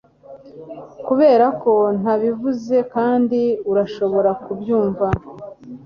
Kubera 1.07 1.45
ko 1.61 1.73
ntabivuze 1.99 2.77
kandi 2.93 3.41
urashobora 3.71 4.31
kubyumva 4.43 5.05